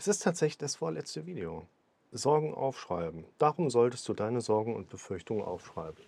Es 0.00 0.08
ist 0.08 0.22
tatsächlich 0.22 0.56
das 0.56 0.76
vorletzte 0.76 1.26
Video. 1.26 1.66
Sorgen 2.10 2.54
aufschreiben. 2.54 3.26
Darum 3.36 3.68
solltest 3.68 4.08
du 4.08 4.14
deine 4.14 4.40
Sorgen 4.40 4.74
und 4.74 4.88
Befürchtungen 4.88 5.44
aufschreiben. 5.44 6.02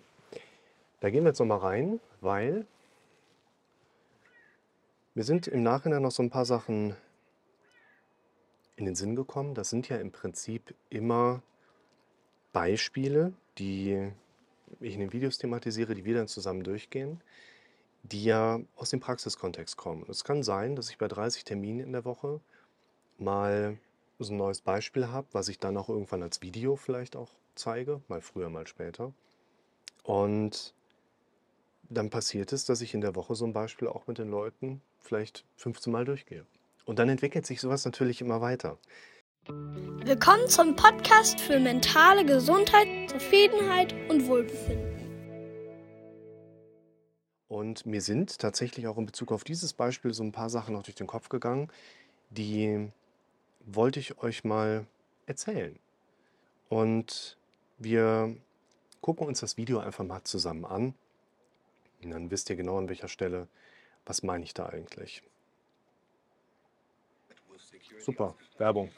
Da 0.99 1.11
gehen 1.11 1.23
wir 1.23 1.27
jetzt 1.29 1.37
nochmal 1.37 1.59
rein, 1.59 1.99
weil 2.19 2.65
mir 5.13 5.23
sind 5.23 5.45
im 5.45 5.61
Nachhinein 5.61 6.01
noch 6.01 6.09
so 6.09 6.23
ein 6.23 6.31
paar 6.31 6.45
Sachen 6.45 6.95
in 8.77 8.85
den 8.85 8.95
Sinn 8.95 9.15
gekommen. 9.15 9.53
Das 9.53 9.69
sind 9.69 9.87
ja 9.89 9.97
im 9.97 10.11
Prinzip 10.11 10.73
immer 10.89 11.43
Beispiele, 12.51 13.31
die 13.59 14.11
ich 14.79 14.95
in 14.95 15.01
den 15.01 15.13
Videos 15.13 15.37
thematisiere, 15.37 15.93
die 15.93 16.03
wir 16.03 16.15
dann 16.15 16.27
zusammen 16.27 16.63
durchgehen, 16.63 17.21
die 18.01 18.23
ja 18.23 18.59
aus 18.75 18.89
dem 18.89 19.01
Praxiskontext 19.01 19.77
kommen. 19.77 20.03
Es 20.09 20.23
kann 20.23 20.41
sein, 20.41 20.75
dass 20.75 20.89
ich 20.89 20.97
bei 20.97 21.07
30 21.07 21.43
Terminen 21.43 21.81
in 21.81 21.91
der 21.91 22.05
Woche 22.05 22.41
mal 23.17 23.77
so 24.19 24.33
ein 24.33 24.37
neues 24.37 24.61
Beispiel 24.61 25.07
habe, 25.09 25.27
was 25.31 25.47
ich 25.47 25.59
dann 25.59 25.77
auch 25.77 25.89
irgendwann 25.89 26.23
als 26.23 26.41
Video 26.41 26.75
vielleicht 26.75 27.15
auch 27.15 27.29
zeige, 27.55 28.01
mal 28.07 28.21
früher, 28.21 28.49
mal 28.49 28.67
später. 28.67 29.13
Und 30.03 30.73
dann 31.89 32.09
passiert 32.09 32.53
es, 32.53 32.65
dass 32.65 32.81
ich 32.81 32.93
in 32.93 33.01
der 33.01 33.15
Woche 33.15 33.35
so 33.35 33.45
ein 33.45 33.53
Beispiel 33.53 33.87
auch 33.87 34.07
mit 34.07 34.17
den 34.17 34.29
Leuten 34.29 34.81
vielleicht 34.99 35.45
15 35.57 35.91
Mal 35.91 36.05
durchgehe. 36.05 36.45
Und 36.85 36.99
dann 36.99 37.09
entwickelt 37.09 37.45
sich 37.45 37.61
sowas 37.61 37.85
natürlich 37.85 38.21
immer 38.21 38.41
weiter. 38.41 38.77
Willkommen 39.47 40.47
zum 40.47 40.75
Podcast 40.75 41.39
für 41.39 41.59
mentale 41.59 42.25
Gesundheit, 42.25 43.09
Zufriedenheit 43.09 43.93
und 44.09 44.27
Wohlbefinden. 44.27 44.93
Und 47.47 47.85
mir 47.85 48.01
sind 48.01 48.39
tatsächlich 48.39 48.87
auch 48.87 48.97
in 48.97 49.05
Bezug 49.05 49.31
auf 49.31 49.43
dieses 49.43 49.73
Beispiel 49.73 50.13
so 50.13 50.23
ein 50.23 50.31
paar 50.31 50.49
Sachen 50.49 50.73
noch 50.73 50.83
durch 50.83 50.95
den 50.95 51.07
Kopf 51.07 51.29
gegangen, 51.29 51.69
die 52.29 52.89
wollte 53.65 53.99
ich 53.99 54.17
euch 54.19 54.43
mal 54.43 54.85
erzählen. 55.25 55.77
Und 56.69 57.37
wir 57.77 58.35
gucken 59.01 59.27
uns 59.27 59.39
das 59.41 59.57
Video 59.57 59.79
einfach 59.79 60.03
mal 60.03 60.23
zusammen 60.23 60.65
an. 60.65 60.93
Und 62.03 62.11
dann 62.11 62.31
wisst 62.31 62.49
ihr 62.49 62.55
genau 62.55 62.77
an 62.77 62.89
welcher 62.89 63.07
Stelle, 63.07 63.47
was 64.05 64.23
meine 64.23 64.43
ich 64.43 64.53
da 64.53 64.67
eigentlich. 64.67 65.23
Super, 67.99 68.35
Werbung. 68.57 68.91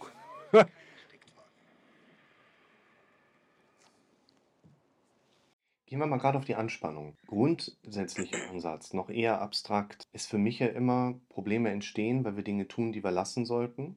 Gehen 5.85 5.99
wir 5.99 6.07
mal 6.07 6.17
gerade 6.17 6.39
auf 6.39 6.45
die 6.45 6.55
Anspannung. 6.55 7.15
Grundsätzlich 7.27 8.33
im 8.33 8.49
Ansatz, 8.49 8.93
noch 8.93 9.09
eher 9.09 9.39
abstrakt, 9.41 10.07
ist 10.13 10.27
für 10.27 10.39
mich 10.39 10.57
ja 10.59 10.67
immer, 10.67 11.13
Probleme 11.29 11.69
entstehen, 11.69 12.25
weil 12.25 12.35
wir 12.35 12.43
Dinge 12.43 12.67
tun, 12.67 12.91
die 12.91 13.03
wir 13.03 13.11
lassen 13.11 13.45
sollten. 13.45 13.95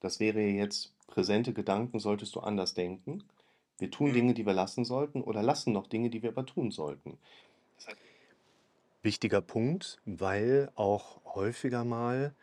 Das 0.00 0.20
wäre 0.20 0.40
jetzt, 0.40 0.92
präsente 1.06 1.52
Gedanken 1.52 1.98
solltest 1.98 2.34
du 2.34 2.40
anders 2.40 2.74
denken. 2.74 3.24
Wir 3.78 3.90
tun 3.90 4.12
Dinge, 4.12 4.34
die 4.34 4.46
wir 4.46 4.52
lassen 4.52 4.84
sollten 4.84 5.22
oder 5.22 5.42
lassen 5.42 5.72
noch 5.72 5.86
Dinge, 5.86 6.10
die 6.10 6.22
wir 6.22 6.30
aber 6.30 6.46
tun 6.46 6.70
sollten. 6.70 7.18
Wichtiger 9.02 9.40
Punkt, 9.40 9.98
weil 10.04 10.70
auch 10.74 11.20
häufiger 11.24 11.84
mal 11.84 12.34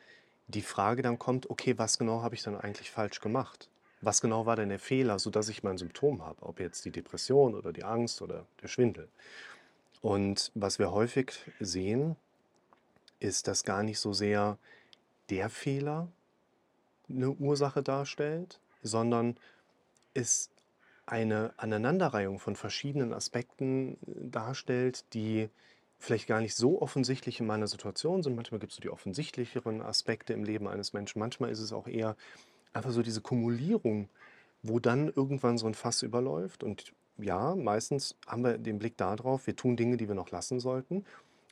die 0.47 0.61
Frage 0.61 1.01
dann 1.01 1.19
kommt, 1.19 1.49
okay, 1.49 1.77
was 1.77 1.97
genau 1.97 2.21
habe 2.21 2.35
ich 2.35 2.43
dann 2.43 2.59
eigentlich 2.59 2.91
falsch 2.91 3.19
gemacht? 3.19 3.69
Was 4.01 4.21
genau 4.21 4.45
war 4.45 4.55
denn 4.55 4.69
der 4.69 4.79
Fehler, 4.79 5.19
sodass 5.19 5.49
ich 5.49 5.63
mein 5.63 5.77
Symptom 5.77 6.23
habe, 6.23 6.43
ob 6.43 6.59
jetzt 6.59 6.85
die 6.85 6.91
Depression 6.91 7.55
oder 7.55 7.73
die 7.73 7.83
Angst 7.83 8.21
oder 8.21 8.45
der 8.61 8.67
Schwindel. 8.67 9.09
Und 10.01 10.51
was 10.53 10.79
wir 10.79 10.91
häufig 10.91 11.33
sehen, 11.59 12.15
ist, 13.19 13.47
dass 13.47 13.63
gar 13.63 13.83
nicht 13.83 13.99
so 13.99 14.13
sehr 14.13 14.57
der 15.29 15.49
Fehler 15.49 16.07
eine 17.09 17.31
Ursache 17.31 17.83
darstellt, 17.83 18.59
sondern 18.81 19.37
es 20.13 20.49
eine 21.05 21.53
Aneinanderreihung 21.57 22.39
von 22.39 22.55
verschiedenen 22.55 23.13
Aspekten 23.13 23.93
äh, 23.93 24.29
darstellt, 24.29 25.05
die 25.13 25.49
vielleicht 25.99 26.27
gar 26.27 26.41
nicht 26.41 26.55
so 26.55 26.81
offensichtlich 26.81 27.39
in 27.39 27.45
meiner 27.45 27.67
Situation 27.67 28.21
sind. 28.21 28.35
Manchmal 28.35 28.59
gibt 28.59 28.71
es 28.71 28.77
so 28.77 28.81
die 28.81 28.89
offensichtlicheren 28.89 29.81
Aspekte 29.81 30.33
im 30.33 30.43
Leben 30.43 30.67
eines 30.67 30.93
Menschen. 30.93 31.19
Manchmal 31.19 31.51
ist 31.51 31.59
es 31.59 31.71
auch 31.71 31.87
eher 31.87 32.15
einfach 32.73 32.91
so 32.91 33.01
diese 33.01 33.21
Kumulierung, 33.21 34.09
wo 34.61 34.79
dann 34.79 35.07
irgendwann 35.07 35.57
so 35.57 35.67
ein 35.67 35.73
Fass 35.73 36.01
überläuft. 36.01 36.63
Und 36.63 36.93
ja, 37.17 37.55
meistens 37.55 38.17
haben 38.27 38.43
wir 38.43 38.57
den 38.57 38.77
Blick 38.77 38.97
darauf, 38.97 39.47
wir 39.47 39.55
tun 39.55 39.77
Dinge, 39.77 39.97
die 39.97 40.07
wir 40.07 40.15
noch 40.15 40.31
lassen 40.31 40.59
sollten. 40.59 41.05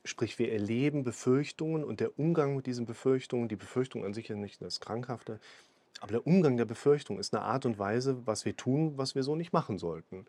Sprich, 0.05 0.37
wir 0.37 0.51
erleben 0.51 1.03
Befürchtungen 1.03 1.83
und 1.83 1.99
der 1.99 2.19
Umgang 2.19 2.55
mit 2.55 2.65
diesen 2.65 2.85
Befürchtungen, 2.85 3.47
die 3.47 3.55
Befürchtung 3.55 4.03
an 4.03 4.13
sich 4.13 4.29
ist 4.29 4.37
nicht 4.37 4.61
das 4.61 4.81
Krankhafte, 4.81 5.39
aber 6.01 6.11
der 6.11 6.27
Umgang 6.27 6.57
der 6.57 6.65
Befürchtung 6.65 7.19
ist 7.19 7.33
eine 7.33 7.43
Art 7.43 7.65
und 7.65 7.79
Weise, 7.79 8.25
was 8.25 8.43
wir 8.43 8.57
tun, 8.57 8.97
was 8.97 9.15
wir 9.15 9.23
so 9.23 9.35
nicht 9.35 9.53
machen 9.53 9.77
sollten. 9.77 10.25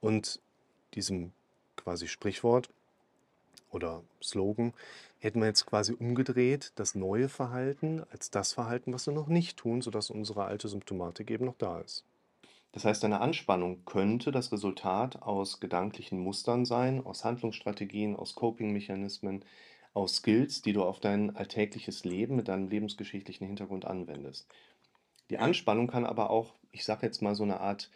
Und 0.00 0.40
diesem 0.94 1.32
quasi 1.76 2.08
Sprichwort 2.08 2.70
oder 3.70 4.02
Slogan 4.22 4.72
hätten 5.18 5.40
wir 5.40 5.46
jetzt 5.46 5.66
quasi 5.66 5.92
umgedreht, 5.92 6.72
das 6.76 6.94
neue 6.94 7.28
Verhalten 7.28 8.04
als 8.10 8.30
das 8.30 8.54
Verhalten, 8.54 8.92
was 8.92 9.06
wir 9.06 9.12
noch 9.12 9.26
nicht 9.26 9.58
tun, 9.58 9.82
sodass 9.82 10.10
unsere 10.10 10.44
alte 10.44 10.68
Symptomatik 10.68 11.30
eben 11.30 11.44
noch 11.44 11.56
da 11.58 11.80
ist. 11.80 12.04
Das 12.72 12.84
heißt, 12.84 13.04
eine 13.04 13.20
Anspannung 13.20 13.84
könnte 13.84 14.30
das 14.32 14.52
Resultat 14.52 15.22
aus 15.22 15.60
gedanklichen 15.60 16.18
Mustern 16.20 16.64
sein, 16.64 17.04
aus 17.04 17.24
Handlungsstrategien, 17.24 18.14
aus 18.16 18.34
Coping-Mechanismen, 18.34 19.44
aus 19.94 20.16
Skills, 20.16 20.62
die 20.62 20.72
du 20.72 20.82
auf 20.84 21.00
dein 21.00 21.34
alltägliches 21.36 22.04
Leben 22.04 22.36
mit 22.36 22.48
deinem 22.48 22.68
lebensgeschichtlichen 22.68 23.46
Hintergrund 23.46 23.84
anwendest. 23.86 24.48
Die 25.30 25.38
Anspannung 25.38 25.88
kann 25.88 26.06
aber 26.06 26.30
auch, 26.30 26.56
ich 26.72 26.84
sage 26.84 27.06
jetzt 27.06 27.22
mal 27.22 27.34
so 27.36 27.44
eine 27.44 27.60
Art 27.60 27.90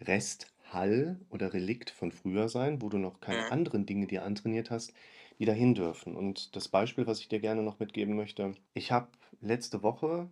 Resthall 0.00 1.20
oder 1.30 1.52
Relikt 1.54 1.90
von 1.90 2.12
früher 2.12 2.48
sein, 2.48 2.82
wo 2.82 2.88
du 2.90 2.98
noch 2.98 3.20
keine 3.20 3.50
Mhm. 3.50 3.50
anderen 3.50 3.86
Dinge 3.86 4.06
dir 4.06 4.24
antrainiert 4.24 4.70
hast, 4.70 4.92
die 5.38 5.44
dahin 5.46 5.74
dürfen. 5.74 6.16
Und 6.16 6.56
das 6.56 6.68
Beispiel, 6.68 7.06
was 7.06 7.20
ich 7.20 7.28
dir 7.28 7.40
gerne 7.40 7.62
noch 7.62 7.78
mitgeben 7.80 8.16
möchte, 8.16 8.54
ich 8.74 8.92
habe 8.92 9.08
letzte 9.40 9.82
Woche 9.82 10.30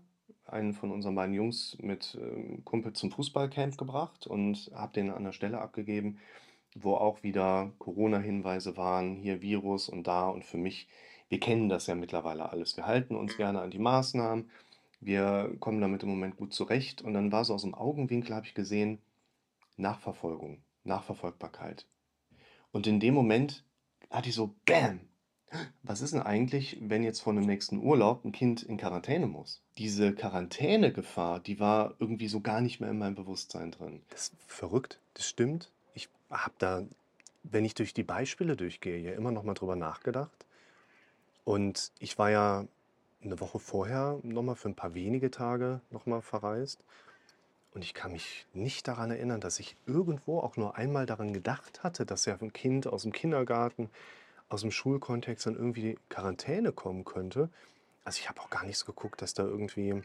einen 0.52 0.72
von 0.72 0.90
unseren 0.90 1.14
beiden 1.14 1.34
Jungs 1.34 1.76
mit 1.80 2.18
ähm, 2.20 2.64
Kumpel 2.64 2.92
zum 2.92 3.10
Fußballcamp 3.10 3.76
gebracht 3.76 4.26
und 4.26 4.70
habe 4.74 4.92
den 4.92 5.10
an 5.10 5.24
der 5.24 5.32
Stelle 5.32 5.60
abgegeben, 5.60 6.18
wo 6.74 6.94
auch 6.94 7.22
wieder 7.22 7.72
Corona-Hinweise 7.78 8.76
waren, 8.76 9.16
hier 9.16 9.42
Virus 9.42 9.88
und 9.88 10.06
da. 10.06 10.28
Und 10.28 10.44
für 10.44 10.58
mich, 10.58 10.88
wir 11.28 11.40
kennen 11.40 11.68
das 11.68 11.86
ja 11.86 11.94
mittlerweile 11.94 12.50
alles. 12.50 12.76
Wir 12.76 12.86
halten 12.86 13.16
uns 13.16 13.36
gerne 13.36 13.60
an 13.60 13.70
die 13.70 13.78
Maßnahmen, 13.78 14.50
wir 15.00 15.56
kommen 15.60 15.80
damit 15.80 16.02
im 16.02 16.10
Moment 16.10 16.36
gut 16.36 16.52
zurecht. 16.52 17.02
Und 17.02 17.14
dann 17.14 17.32
war 17.32 17.44
so 17.44 17.54
aus 17.54 17.62
dem 17.62 17.74
Augenwinkel, 17.74 18.34
habe 18.34 18.46
ich 18.46 18.54
gesehen, 18.54 18.98
Nachverfolgung, 19.76 20.62
Nachverfolgbarkeit. 20.84 21.86
Und 22.72 22.86
in 22.86 23.00
dem 23.00 23.14
Moment 23.14 23.64
hatte 24.10 24.28
ich 24.28 24.34
so, 24.34 24.54
bam, 24.66 25.00
was 25.82 26.00
ist 26.00 26.12
denn 26.12 26.22
eigentlich, 26.22 26.78
wenn 26.80 27.02
jetzt 27.02 27.20
vor 27.20 27.32
einem 27.32 27.46
nächsten 27.46 27.78
Urlaub 27.78 28.24
ein 28.24 28.32
Kind 28.32 28.62
in 28.62 28.76
Quarantäne 28.76 29.26
muss? 29.26 29.62
Diese 29.78 30.14
Quarantänegefahr, 30.14 31.40
die 31.40 31.58
war 31.58 31.94
irgendwie 31.98 32.28
so 32.28 32.40
gar 32.40 32.60
nicht 32.60 32.80
mehr 32.80 32.90
in 32.90 32.98
meinem 32.98 33.14
Bewusstsein 33.14 33.70
drin. 33.70 34.02
Das 34.10 34.28
ist 34.28 34.34
verrückt, 34.46 35.00
das 35.14 35.28
stimmt. 35.28 35.70
Ich 35.94 36.08
habe 36.30 36.54
da, 36.58 36.84
wenn 37.42 37.64
ich 37.64 37.74
durch 37.74 37.94
die 37.94 38.02
Beispiele 38.02 38.56
durchgehe, 38.56 38.98
ja 38.98 39.12
immer 39.12 39.32
noch 39.32 39.42
mal 39.42 39.54
drüber 39.54 39.76
nachgedacht. 39.76 40.46
Und 41.44 41.90
ich 41.98 42.18
war 42.18 42.30
ja 42.30 42.66
eine 43.22 43.40
Woche 43.40 43.58
vorher 43.58 44.18
noch 44.22 44.42
mal 44.42 44.54
für 44.54 44.68
ein 44.68 44.76
paar 44.76 44.94
wenige 44.94 45.30
Tage 45.30 45.80
noch 45.90 46.06
mal 46.06 46.22
verreist. 46.22 46.84
Und 47.72 47.82
ich 47.82 47.94
kann 47.94 48.12
mich 48.12 48.46
nicht 48.52 48.88
daran 48.88 49.10
erinnern, 49.10 49.40
dass 49.40 49.60
ich 49.60 49.76
irgendwo 49.86 50.40
auch 50.40 50.56
nur 50.56 50.76
einmal 50.76 51.06
daran 51.06 51.32
gedacht 51.32 51.82
hatte, 51.82 52.04
dass 52.04 52.24
ja 52.24 52.36
ein 52.40 52.52
Kind 52.52 52.86
aus 52.86 53.02
dem 53.02 53.12
Kindergarten 53.12 53.90
aus 54.50 54.60
dem 54.60 54.70
Schulkontext 54.70 55.46
dann 55.46 55.56
irgendwie 55.56 55.98
Quarantäne 56.10 56.72
kommen 56.72 57.04
könnte. 57.04 57.48
Also 58.04 58.18
ich 58.20 58.28
habe 58.28 58.40
auch 58.40 58.50
gar 58.50 58.66
nicht 58.66 58.76
so 58.76 58.84
geguckt, 58.84 59.22
dass 59.22 59.32
da 59.32 59.44
irgendwie, 59.44 60.02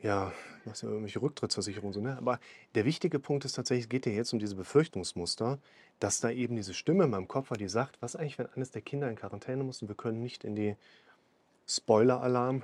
ja, 0.00 0.32
was 0.64 0.82
ja 0.82 0.88
irgendwelche 0.88 1.20
Rücktrittsversicherungen 1.20 1.92
sind. 1.92 2.04
Ne? 2.04 2.16
Aber 2.16 2.38
der 2.74 2.84
wichtige 2.84 3.18
Punkt 3.18 3.44
ist 3.44 3.52
tatsächlich, 3.52 3.84
es 3.84 3.88
geht 3.88 4.06
ja 4.06 4.12
jetzt 4.12 4.32
um 4.32 4.38
diese 4.38 4.54
Befürchtungsmuster, 4.54 5.58
dass 5.98 6.20
da 6.20 6.30
eben 6.30 6.56
diese 6.56 6.74
Stimme 6.74 7.04
in 7.04 7.10
meinem 7.10 7.28
Kopf 7.28 7.50
war, 7.50 7.58
die 7.58 7.68
sagt, 7.68 8.00
was 8.00 8.16
eigentlich, 8.16 8.38
wenn 8.38 8.46
eines 8.46 8.70
der 8.70 8.82
Kinder 8.82 9.10
in 9.10 9.16
Quarantäne 9.16 9.64
muss 9.64 9.82
und 9.82 9.88
wir 9.88 9.96
können 9.96 10.22
nicht 10.22 10.44
in 10.44 10.54
die 10.54 10.76
Spoiler-Alarm, 11.66 12.62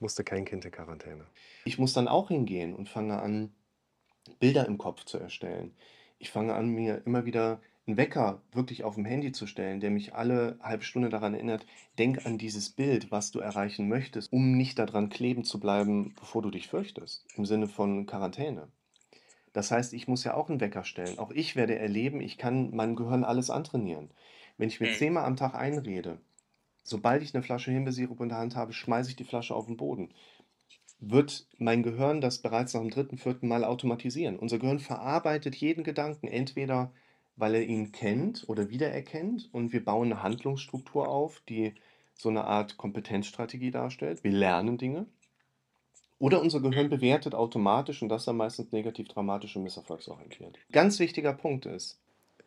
musste 0.00 0.24
kein 0.24 0.44
Kind 0.44 0.64
in 0.64 0.70
Quarantäne. 0.70 1.26
Ich 1.64 1.78
muss 1.78 1.92
dann 1.92 2.08
auch 2.08 2.28
hingehen 2.28 2.74
und 2.74 2.88
fange 2.88 3.20
an, 3.20 3.52
Bilder 4.38 4.66
im 4.66 4.78
Kopf 4.78 5.04
zu 5.04 5.18
erstellen. 5.18 5.74
Ich 6.18 6.30
fange 6.30 6.54
an, 6.54 6.68
mir 6.68 7.02
immer 7.04 7.24
wieder 7.24 7.60
einen 7.86 7.96
Wecker 7.96 8.42
wirklich 8.52 8.84
auf 8.84 8.94
dem 8.94 9.04
Handy 9.04 9.32
zu 9.32 9.46
stellen, 9.46 9.80
der 9.80 9.90
mich 9.90 10.14
alle 10.14 10.58
halbe 10.62 10.84
Stunde 10.84 11.08
daran 11.08 11.34
erinnert, 11.34 11.66
denk 11.98 12.24
an 12.26 12.38
dieses 12.38 12.70
Bild, 12.70 13.10
was 13.10 13.30
du 13.32 13.40
erreichen 13.40 13.88
möchtest, 13.88 14.32
um 14.32 14.56
nicht 14.56 14.78
daran 14.78 15.08
kleben 15.10 15.44
zu 15.44 15.60
bleiben, 15.60 16.14
bevor 16.18 16.42
du 16.42 16.50
dich 16.50 16.68
fürchtest, 16.68 17.26
im 17.36 17.46
Sinne 17.46 17.68
von 17.68 18.06
Quarantäne. 18.06 18.68
Das 19.52 19.70
heißt, 19.70 19.94
ich 19.94 20.08
muss 20.08 20.24
ja 20.24 20.34
auch 20.34 20.48
einen 20.48 20.60
Wecker 20.60 20.84
stellen. 20.84 21.18
Auch 21.18 21.30
ich 21.32 21.56
werde 21.56 21.78
erleben, 21.78 22.20
ich 22.20 22.38
kann 22.38 22.74
meinem 22.74 22.96
Gehirn 22.96 23.24
alles 23.24 23.50
antrainieren. 23.50 24.10
Wenn 24.58 24.68
ich 24.68 24.80
mir 24.80 24.88
Mhm. 24.88 24.92
zehnmal 24.92 25.24
am 25.24 25.36
Tag 25.36 25.54
einrede, 25.54 26.20
sobald 26.84 27.22
ich 27.22 27.34
eine 27.34 27.42
Flasche 27.42 27.70
Himbeersirup 27.72 28.20
in 28.20 28.30
der 28.30 28.38
Hand 28.38 28.56
habe, 28.56 28.72
schmeiße 28.72 29.10
ich 29.10 29.16
die 29.16 29.24
Flasche 29.24 29.54
auf 29.54 29.66
den 29.66 29.76
Boden. 29.76 30.10
wird 31.00 31.46
mein 31.58 31.82
Gehirn 31.82 32.20
das 32.20 32.38
bereits 32.42 32.74
nach 32.74 32.80
dem 32.82 32.90
dritten, 32.90 33.18
vierten 33.18 33.48
Mal 33.48 33.64
automatisieren. 33.64 34.38
Unser 34.38 34.58
Gehirn 34.58 34.78
verarbeitet 34.78 35.56
jeden 35.56 35.84
Gedanken, 35.84 36.28
entweder 36.28 36.92
weil 37.40 37.54
er 37.54 37.62
ihn 37.62 37.92
kennt 37.92 38.44
oder 38.48 38.70
wiedererkennt 38.70 39.48
und 39.52 39.72
wir 39.72 39.84
bauen 39.84 40.12
eine 40.12 40.22
Handlungsstruktur 40.22 41.08
auf, 41.08 41.40
die 41.48 41.74
so 42.14 42.28
eine 42.28 42.44
Art 42.44 42.76
Kompetenzstrategie 42.76 43.70
darstellt. 43.70 44.22
Wir 44.22 44.32
lernen 44.32 44.78
Dinge. 44.78 45.06
Oder 46.18 46.42
unser 46.42 46.60
Gehirn 46.60 46.90
bewertet 46.90 47.34
automatisch 47.34 48.02
und 48.02 48.10
das 48.10 48.26
dann 48.26 48.36
meistens 48.36 48.72
negativ, 48.72 49.08
dramatisch 49.08 49.56
und 49.56 49.62
misserfolgsorientiert. 49.62 50.58
Ganz 50.70 50.98
wichtiger 50.98 51.32
Punkt 51.32 51.64
ist, 51.64 51.98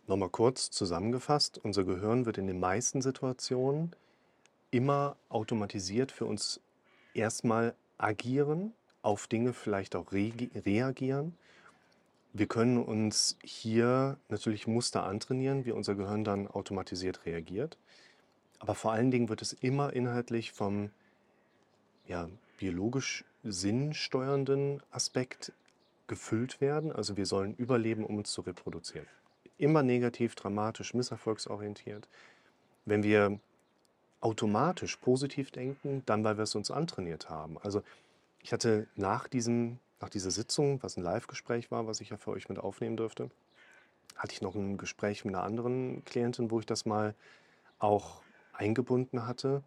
nochmal 0.05 0.29
kurz 0.29 0.69
zusammengefasst, 0.69 1.59
unser 1.63 1.83
Gehirn 1.83 2.27
wird 2.27 2.37
in 2.37 2.45
den 2.45 2.59
meisten 2.59 3.01
Situationen 3.01 3.95
immer 4.69 5.15
automatisiert 5.29 6.11
für 6.11 6.25
uns 6.25 6.59
erstmal 7.15 7.73
agieren, 7.97 8.73
auf 9.01 9.27
Dinge 9.27 9.53
vielleicht 9.53 9.95
auch 9.95 10.11
re 10.11 10.31
reagieren. 10.65 11.35
Wir 12.33 12.47
können 12.47 12.79
uns 12.79 13.37
hier 13.43 14.17
natürlich 14.29 14.65
Muster 14.65 15.03
antrainieren, 15.03 15.65
wie 15.65 15.71
unser 15.71 15.93
Gehirn 15.93 16.23
dann 16.23 16.47
automatisiert 16.47 17.25
reagiert. 17.25 17.77
Aber 18.57 18.73
vor 18.73 18.91
allen 18.91 19.11
Dingen 19.11 19.29
wird 19.29 19.41
es 19.41 19.53
immer 19.53 19.93
inhaltlich 19.93 20.51
vom 20.51 20.89
ja, 22.07 22.29
biologisch 22.57 23.23
sinnsteuernden 23.43 24.81
Aspekt 24.89 25.51
gefüllt 26.07 26.59
werden. 26.59 26.91
Also 26.91 27.17
wir 27.17 27.25
sollen 27.25 27.55
überleben, 27.55 28.05
um 28.05 28.17
uns 28.17 28.31
zu 28.31 28.41
reproduzieren. 28.41 29.07
Immer 29.57 29.83
negativ, 29.83 30.33
dramatisch, 30.35 30.93
misserfolgsorientiert. 30.93 32.07
Wenn 32.85 33.03
wir 33.03 33.39
automatisch 34.21 34.95
positiv 34.97 35.51
denken, 35.51 36.01
dann 36.05 36.23
weil 36.23 36.37
wir 36.37 36.43
es 36.43 36.55
uns 36.55 36.71
antrainiert 36.71 37.29
haben. 37.29 37.57
Also 37.59 37.83
ich 38.41 38.53
hatte 38.53 38.87
nach, 38.95 39.27
diesem, 39.27 39.79
nach 40.03 40.09
dieser 40.09 40.31
Sitzung, 40.31 40.83
was 40.83 40.97
ein 40.97 41.03
Live-Gespräch 41.03 41.71
war, 41.71 41.87
was 41.87 42.01
ich 42.01 42.09
ja 42.09 42.17
für 42.17 42.31
euch 42.31 42.49
mit 42.49 42.59
aufnehmen 42.59 42.97
durfte, 42.97 43.31
hatte 44.17 44.33
ich 44.33 44.41
noch 44.41 44.53
ein 44.53 44.77
Gespräch 44.77 45.23
mit 45.23 45.33
einer 45.33 45.45
anderen 45.45 46.03
Klientin, 46.03 46.51
wo 46.51 46.59
ich 46.59 46.65
das 46.65 46.85
mal 46.85 47.15
auch 47.79 48.21
eingebunden 48.51 49.25
hatte. 49.25 49.63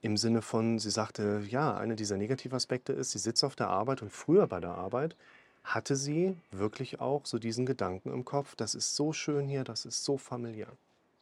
Im 0.00 0.16
Sinne 0.16 0.40
von, 0.40 0.78
sie 0.78 0.90
sagte, 0.90 1.44
ja, 1.46 1.76
einer 1.76 1.94
dieser 1.94 2.16
Negativaspekte 2.16 2.94
ist, 2.94 3.10
sie 3.10 3.18
sitzt 3.18 3.44
auf 3.44 3.54
der 3.54 3.68
Arbeit 3.68 4.00
und 4.00 4.10
früher 4.10 4.46
bei 4.46 4.60
der 4.60 4.70
Arbeit 4.70 5.14
hatte 5.62 5.94
sie 5.94 6.38
wirklich 6.50 7.00
auch 7.00 7.26
so 7.26 7.38
diesen 7.38 7.66
Gedanken 7.66 8.10
im 8.12 8.24
Kopf, 8.24 8.56
das 8.56 8.74
ist 8.74 8.96
so 8.96 9.12
schön 9.12 9.46
hier, 9.46 9.62
das 9.62 9.84
ist 9.84 10.04
so 10.04 10.16
familiär, 10.16 10.72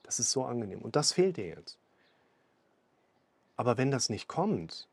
das 0.05 0.21
ist 0.21 0.31
so 0.31 0.45
angenehm. 0.45 0.81
Und 0.81 0.95
das 0.95 1.13
fehlt 1.13 1.39
ihr 1.39 1.49
jetzt. 1.49 1.77
Aber 3.57 3.79
wenn 3.79 3.91
das 3.91 4.11
nicht 4.11 4.29
kommt, 4.29 4.87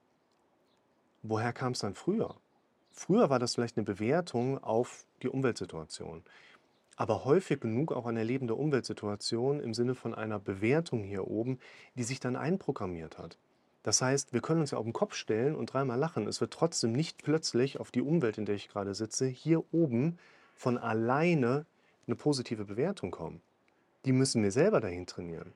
woher 1.22 1.54
kam 1.54 1.74
es 1.74 1.80
dann 1.80 1.94
früher? 1.94 2.36
Früher 2.92 3.30
war 3.30 3.40
das 3.40 3.56
vielleicht 3.56 3.78
eine 3.78 3.86
Bewertung 3.86 4.64
auf 4.64 5.06
die 5.24 5.30
Umweltsituation. 5.30 6.24
Aber 6.98 7.26
häufig 7.26 7.60
genug 7.60 7.92
auch 7.92 8.06
eine 8.06 8.24
lebende 8.24 8.56
Umweltsituation 8.56 9.60
im 9.60 9.74
Sinne 9.74 9.96
von 9.96 10.14
einer 10.14 10.40
Bewertung 10.40 11.04
hier 11.04 11.28
oben, 11.28 11.60
die 11.96 12.04
sich 12.04 12.20
dann 12.20 12.36
einprogrammiert 12.36 13.18
hat. 13.18 13.38
Das 13.84 14.02
heißt, 14.02 14.34
wir 14.34 14.42
können 14.42 14.62
uns 14.62 14.72
ja 14.72 14.78
auf 14.78 14.84
den 14.84 14.94
Kopf 14.94 15.16
stellen 15.16 15.56
und 15.56 15.74
dreimal 15.74 15.98
lachen. 15.98 16.28
Es 16.28 16.42
wird 16.42 16.54
trotzdem 16.54 16.92
nicht 16.92 17.24
plötzlich 17.24 17.80
auf 17.80 17.92
die 17.92 18.02
Umwelt, 18.02 18.38
in 18.38 18.46
der 18.46 18.56
ich 18.56 18.70
gerade 18.70 18.94
sitze, 18.94 19.26
hier 19.26 19.64
oben 19.74 20.20
von 20.54 20.78
alleine 20.78 21.66
eine 22.06 22.16
positive 22.16 22.66
Bewertung 22.66 23.10
kommen. 23.10 23.42
Die 24.06 24.12
müssen 24.12 24.44
wir 24.44 24.52
selber 24.52 24.80
dahin 24.80 25.08
trainieren. 25.08 25.54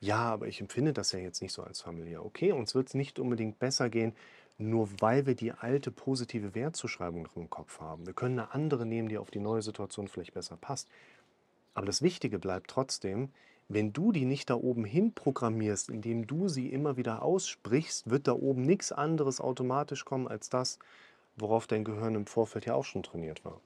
Ja, 0.00 0.18
aber 0.18 0.48
ich 0.48 0.60
empfinde 0.60 0.92
das 0.92 1.12
ja 1.12 1.18
jetzt 1.18 1.40
nicht 1.40 1.52
so 1.52 1.62
als 1.62 1.80
familiär. 1.80 2.26
Okay, 2.26 2.52
uns 2.52 2.74
wird 2.74 2.88
es 2.88 2.94
nicht 2.94 3.18
unbedingt 3.18 3.58
besser 3.58 3.88
gehen, 3.88 4.14
nur 4.58 4.88
weil 5.00 5.26
wir 5.26 5.34
die 5.34 5.52
alte 5.52 5.90
positive 5.90 6.54
Wertzuschreibung 6.54 7.22
noch 7.22 7.36
im 7.36 7.50
Kopf 7.50 7.80
haben. 7.80 8.06
Wir 8.06 8.12
können 8.12 8.38
eine 8.38 8.54
andere 8.54 8.86
nehmen, 8.86 9.08
die 9.08 9.18
auf 9.18 9.30
die 9.30 9.40
neue 9.40 9.62
Situation 9.62 10.08
vielleicht 10.08 10.34
besser 10.34 10.56
passt. 10.56 10.88
Aber 11.74 11.86
das 11.86 12.02
Wichtige 12.02 12.38
bleibt 12.38 12.70
trotzdem, 12.70 13.30
wenn 13.68 13.92
du 13.92 14.12
die 14.12 14.26
nicht 14.26 14.50
da 14.50 14.54
oben 14.54 14.84
hin 14.84 15.12
programmierst, 15.14 15.88
indem 15.88 16.26
du 16.26 16.48
sie 16.48 16.68
immer 16.68 16.96
wieder 16.96 17.22
aussprichst, 17.22 18.10
wird 18.10 18.28
da 18.28 18.32
oben 18.32 18.62
nichts 18.62 18.92
anderes 18.92 19.40
automatisch 19.40 20.04
kommen 20.04 20.28
als 20.28 20.50
das, 20.50 20.78
worauf 21.36 21.66
dein 21.66 21.84
Gehirn 21.84 22.14
im 22.14 22.26
Vorfeld 22.26 22.66
ja 22.66 22.74
auch 22.74 22.84
schon 22.84 23.02
trainiert 23.02 23.44
war. 23.44 23.60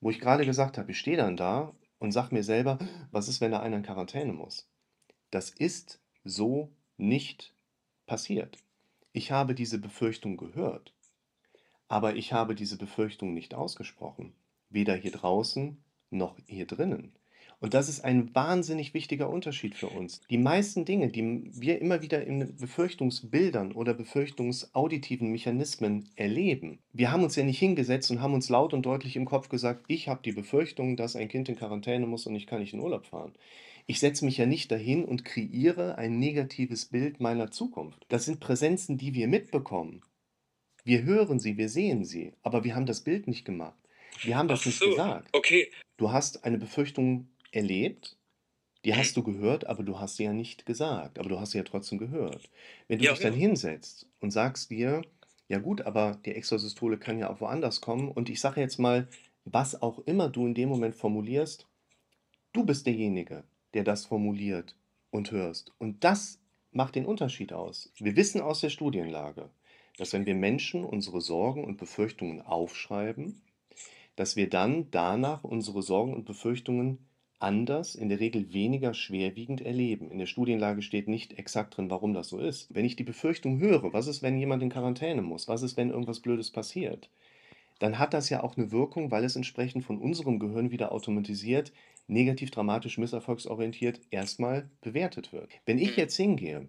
Wo 0.00 0.10
ich 0.10 0.20
gerade 0.20 0.46
gesagt 0.46 0.78
habe, 0.78 0.90
ich 0.90 0.98
stehe 0.98 1.16
dann 1.16 1.36
da 1.36 1.72
und 1.98 2.12
sage 2.12 2.34
mir 2.34 2.44
selber, 2.44 2.78
was 3.10 3.28
ist, 3.28 3.40
wenn 3.40 3.50
da 3.50 3.60
einer 3.60 3.78
in 3.78 3.82
Quarantäne 3.82 4.32
muss? 4.32 4.66
Das 5.30 5.50
ist 5.50 6.00
so 6.24 6.70
nicht 6.96 7.52
passiert. 8.06 8.58
Ich 9.16 9.30
habe 9.30 9.54
diese 9.54 9.78
Befürchtung 9.78 10.36
gehört, 10.36 10.92
aber 11.88 12.16
ich 12.16 12.34
habe 12.34 12.54
diese 12.54 12.76
Befürchtung 12.76 13.32
nicht 13.32 13.54
ausgesprochen, 13.54 14.34
weder 14.68 14.94
hier 14.94 15.10
draußen 15.10 15.78
noch 16.10 16.36
hier 16.44 16.66
drinnen. 16.66 17.14
Und 17.58 17.72
das 17.72 17.88
ist 17.88 18.04
ein 18.04 18.34
wahnsinnig 18.34 18.92
wichtiger 18.92 19.30
Unterschied 19.30 19.74
für 19.74 19.88
uns. 19.88 20.20
Die 20.28 20.36
meisten 20.36 20.84
Dinge, 20.84 21.08
die 21.08 21.50
wir 21.50 21.80
immer 21.80 22.02
wieder 22.02 22.26
in 22.26 22.56
Befürchtungsbildern 22.56 23.72
oder 23.72 23.94
befürchtungsauditiven 23.94 25.30
Mechanismen 25.32 26.10
erleben, 26.16 26.80
wir 26.92 27.10
haben 27.10 27.24
uns 27.24 27.36
ja 27.36 27.44
nicht 27.44 27.58
hingesetzt 27.58 28.10
und 28.10 28.20
haben 28.20 28.34
uns 28.34 28.50
laut 28.50 28.74
und 28.74 28.84
deutlich 28.84 29.16
im 29.16 29.24
Kopf 29.24 29.48
gesagt, 29.48 29.86
ich 29.88 30.08
habe 30.08 30.20
die 30.22 30.32
Befürchtung, 30.32 30.98
dass 30.98 31.16
ein 31.16 31.28
Kind 31.28 31.48
in 31.48 31.56
Quarantäne 31.56 32.06
muss 32.06 32.26
und 32.26 32.34
ich 32.34 32.46
kann 32.46 32.60
nicht 32.60 32.74
in 32.74 32.80
Urlaub 32.80 33.06
fahren. 33.06 33.32
Ich 33.86 34.00
setze 34.00 34.24
mich 34.24 34.36
ja 34.36 34.46
nicht 34.46 34.70
dahin 34.72 35.04
und 35.04 35.24
kreiere 35.24 35.96
ein 35.96 36.18
negatives 36.18 36.86
Bild 36.86 37.20
meiner 37.20 37.50
Zukunft. 37.50 38.04
Das 38.08 38.24
sind 38.24 38.40
Präsenzen, 38.40 38.98
die 38.98 39.14
wir 39.14 39.28
mitbekommen. 39.28 40.02
Wir 40.84 41.02
hören 41.04 41.38
sie, 41.40 41.56
wir 41.56 41.68
sehen 41.68 42.04
sie, 42.04 42.34
aber 42.42 42.64
wir 42.64 42.74
haben 42.74 42.86
das 42.86 43.02
Bild 43.02 43.26
nicht 43.28 43.44
gemacht. 43.44 43.78
Wir 44.22 44.36
haben 44.36 44.48
das 44.48 44.60
Ach 44.60 44.66
nicht 44.66 44.78
so, 44.78 44.86
gesagt. 44.90 45.30
okay. 45.32 45.70
Du 45.96 46.12
hast 46.12 46.44
eine 46.44 46.58
Befürchtung 46.58 47.28
erlebt, 47.52 48.16
die 48.84 48.94
Mhm. 48.94 48.98
hast 48.98 49.16
du 49.16 49.22
gehört, 49.22 49.66
aber 49.66 49.82
du 49.82 49.98
hast 50.00 50.16
sie 50.16 50.24
ja 50.24 50.32
nicht 50.32 50.66
gesagt, 50.66 51.18
aber 51.18 51.28
du 51.28 51.40
hast 51.40 51.52
sie 51.52 51.58
ja 51.58 51.64
trotzdem 51.64 51.98
gehört. 51.98 52.50
Wenn 52.88 52.98
du 52.98 53.04
Ja, 53.04 53.12
dich 53.12 53.20
dann 53.20 53.32
genau. 53.32 53.46
hinsetzt 53.48 54.08
und 54.20 54.30
sagst 54.32 54.70
dir, 54.70 55.02
ja 55.48 55.58
gut, 55.58 55.82
aber 55.82 56.20
die 56.24 56.34
Extrasystole 56.34 56.98
kann 56.98 57.18
ja 57.18 57.30
auch 57.30 57.40
woanders 57.40 57.80
kommen 57.80 58.10
und 58.10 58.28
ich 58.30 58.40
sage 58.40 58.60
jetzt 58.60 58.78
mal, 58.78 59.08
was 59.44 59.80
auch 59.80 60.00
immer 60.00 60.28
du 60.28 60.46
in 60.46 60.54
dem 60.54 60.68
Moment 60.68 60.94
formulierst, 60.96 61.66
du 62.52 62.64
bist 62.66 62.86
derjenige, 62.86 63.44
der 63.76 63.84
das 63.84 64.06
formuliert 64.06 64.74
und 65.10 65.32
hörst. 65.32 65.70
Und 65.76 66.02
das 66.02 66.40
macht 66.72 66.94
den 66.94 67.04
Unterschied 67.04 67.52
aus. 67.52 67.92
Wir 67.98 68.16
wissen 68.16 68.40
aus 68.40 68.62
der 68.62 68.70
Studienlage, 68.70 69.50
dass 69.98 70.14
wenn 70.14 70.24
wir 70.24 70.34
Menschen 70.34 70.82
unsere 70.82 71.20
Sorgen 71.20 71.62
und 71.62 71.76
Befürchtungen 71.76 72.40
aufschreiben, 72.40 73.42
dass 74.16 74.34
wir 74.34 74.48
dann 74.48 74.90
danach 74.90 75.44
unsere 75.44 75.82
Sorgen 75.82 76.14
und 76.14 76.24
Befürchtungen 76.24 77.06
anders, 77.38 77.96
in 77.96 78.08
der 78.08 78.18
Regel 78.18 78.54
weniger 78.54 78.94
schwerwiegend 78.94 79.60
erleben. 79.60 80.10
In 80.10 80.18
der 80.18 80.24
Studienlage 80.24 80.80
steht 80.80 81.06
nicht 81.06 81.38
exakt 81.38 81.76
drin, 81.76 81.90
warum 81.90 82.14
das 82.14 82.28
so 82.28 82.38
ist. 82.38 82.74
Wenn 82.74 82.86
ich 82.86 82.96
die 82.96 83.04
Befürchtung 83.04 83.58
höre, 83.60 83.92
was 83.92 84.06
ist, 84.06 84.22
wenn 84.22 84.38
jemand 84.38 84.62
in 84.62 84.70
Quarantäne 84.70 85.20
muss, 85.20 85.48
was 85.48 85.60
ist, 85.60 85.76
wenn 85.76 85.90
irgendwas 85.90 86.20
Blödes 86.20 86.50
passiert, 86.50 87.10
dann 87.78 87.98
hat 87.98 88.14
das 88.14 88.30
ja 88.30 88.42
auch 88.42 88.56
eine 88.56 88.70
Wirkung, 88.72 89.10
weil 89.10 89.24
es 89.24 89.36
entsprechend 89.36 89.84
von 89.84 89.98
unserem 89.98 90.38
Gehirn 90.38 90.70
wieder 90.70 90.92
automatisiert, 90.92 91.72
negativ, 92.06 92.50
dramatisch, 92.50 92.98
misserfolgsorientiert 92.98 94.00
erstmal 94.10 94.70
bewertet 94.80 95.32
wird. 95.32 95.52
Wenn 95.66 95.78
ich 95.78 95.96
Mhm. 95.96 95.96
jetzt 95.96 96.16
hingehe 96.16 96.68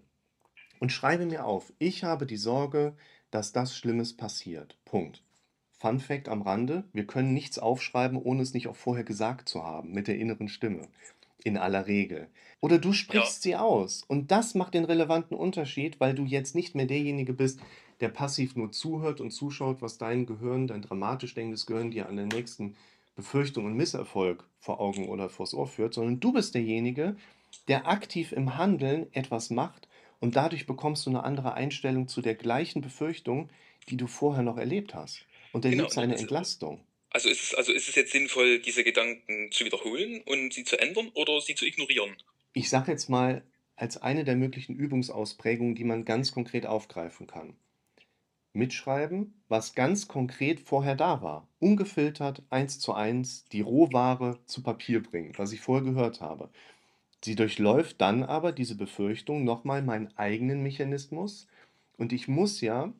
und 0.80 0.92
schreibe 0.92 1.26
mir 1.26 1.44
auf, 1.46 1.72
ich 1.78 2.04
habe 2.04 2.26
die 2.26 2.36
Sorge, 2.36 2.96
dass 3.30 3.52
das 3.52 3.76
Schlimmes 3.76 4.16
passiert. 4.16 4.78
Punkt. 4.84 5.24
Fun 5.72 6.00
Fact 6.00 6.28
am 6.28 6.42
Rande: 6.42 6.84
Wir 6.92 7.06
können 7.06 7.32
nichts 7.34 7.58
aufschreiben, 7.58 8.18
ohne 8.18 8.42
es 8.42 8.54
nicht 8.54 8.68
auch 8.68 8.76
vorher 8.76 9.04
gesagt 9.04 9.48
zu 9.48 9.64
haben, 9.64 9.92
mit 9.92 10.08
der 10.08 10.18
inneren 10.18 10.48
Stimme. 10.48 10.88
In 11.44 11.56
aller 11.56 11.86
Regel. 11.86 12.30
Oder 12.60 12.78
du 12.78 12.92
Ja. 12.92 12.94
sprichst 12.94 13.42
sie 13.42 13.56
aus. 13.56 14.02
Und 14.02 14.30
das 14.32 14.54
macht 14.54 14.74
den 14.74 14.84
relevanten 14.84 15.36
Unterschied, 15.36 16.00
weil 16.00 16.14
du 16.14 16.24
jetzt 16.24 16.54
nicht 16.54 16.74
mehr 16.74 16.86
derjenige 16.86 17.32
bist, 17.34 17.60
der 18.00 18.08
passiv 18.08 18.56
nur 18.56 18.72
zuhört 18.72 19.20
und 19.20 19.30
zuschaut, 19.30 19.82
was 19.82 19.98
dein 19.98 20.26
Gehirn, 20.26 20.66
dein 20.66 20.82
dramatisch 20.82 21.34
denkendes 21.34 21.66
Gehirn 21.66 21.90
dir 21.90 22.08
an 22.08 22.16
der 22.16 22.26
nächsten 22.26 22.76
Befürchtung 23.16 23.64
und 23.66 23.74
Misserfolg 23.74 24.44
vor 24.60 24.80
Augen 24.80 25.08
oder 25.08 25.28
vors 25.28 25.54
Ohr 25.54 25.66
führt, 25.66 25.94
sondern 25.94 26.20
du 26.20 26.32
bist 26.32 26.54
derjenige, 26.54 27.16
der 27.66 27.88
aktiv 27.88 28.32
im 28.32 28.56
Handeln 28.56 29.12
etwas 29.12 29.50
macht 29.50 29.88
und 30.20 30.36
dadurch 30.36 30.66
bekommst 30.66 31.06
du 31.06 31.10
eine 31.10 31.24
andere 31.24 31.54
Einstellung 31.54 32.08
zu 32.08 32.22
der 32.22 32.34
gleichen 32.34 32.80
Befürchtung, 32.80 33.50
die 33.88 33.96
du 33.96 34.06
vorher 34.06 34.42
noch 34.42 34.56
erlebt 34.58 34.94
hast. 34.94 35.26
Und 35.52 35.62
Genau. 35.62 35.90
erlebst 35.90 35.98
eine 35.98 36.16
Entlastung. 36.16 36.84
Also 37.10 37.28
ist 37.28 37.42
es, 37.42 37.54
also 37.54 37.72
ist 37.72 37.88
es 37.88 37.94
jetzt 37.94 38.12
sinnvoll, 38.12 38.60
diese 38.60 38.84
Gedanken 38.84 39.50
zu 39.50 39.64
wiederholen 39.64 40.22
und 40.22 40.52
sie 40.52 40.64
zu 40.64 40.78
ändern 40.78 41.10
oder 41.14 41.40
sie 41.40 41.54
zu 41.54 41.64
ignorieren? 41.66 42.16
Ich 42.52 42.68
sage 42.68 42.92
jetzt 42.92 43.08
mal 43.08 43.42
als 43.74 43.96
eine 43.96 44.24
der 44.24 44.36
möglichen 44.36 44.76
Übungsausprägungen, 44.76 45.74
die 45.74 45.84
man 45.84 46.04
ganz 46.04 46.32
konkret 46.32 46.66
aufgreifen 46.66 47.26
kann. 47.26 47.56
Mitschreiben, 48.58 49.34
was 49.48 49.74
ganz 49.74 50.08
konkret 50.08 50.60
vorher 50.60 50.96
da 50.96 51.22
war. 51.22 51.48
Ungefiltert, 51.60 52.42
eins 52.50 52.78
zu 52.80 52.92
eins, 52.94 53.44
die 53.46 53.62
Rohware 53.62 54.38
zu 54.46 54.62
Papier 54.62 55.02
bringen, 55.02 55.32
was 55.38 55.52
ich 55.52 55.60
vorher 55.60 55.84
gehört 55.84 56.20
habe. 56.20 56.50
Sie 57.24 57.34
durchläuft 57.36 58.00
dann 58.00 58.22
aber 58.24 58.52
diese 58.52 58.76
Befürchtung 58.76 59.44
nochmal 59.44 59.82
meinen 59.82 60.16
eigenen 60.16 60.62
Mechanismus. 60.62 61.46
Und 61.96 62.12
ich 62.12 62.28
muss 62.28 62.60
ja 62.60 62.92